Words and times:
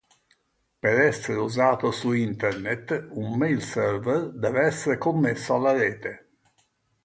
Per 0.79 0.99
essere 0.99 1.37
usato 1.37 1.91
su 1.91 2.13
Internet, 2.13 3.09
un 3.11 3.37
mail 3.37 3.61
server 3.61 4.31
deve 4.31 4.61
essere 4.61 4.97
connesso 4.97 5.53
alla 5.53 5.73
Rete. 5.73 6.31